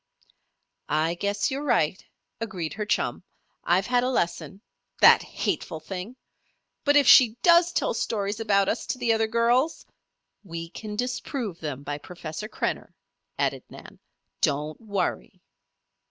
[0.89, 2.03] "I guess you're right,"
[2.39, 3.23] agreed her chum.
[3.63, 4.63] "I've had a lesson.
[4.99, 6.15] That hateful thing!
[6.83, 9.85] But if she does tell stories about us to the other girls"
[10.53, 12.95] "We can disprove them by Professor Krenner,"
[13.37, 13.99] added Nan.
[14.41, 15.39] "Don't worry."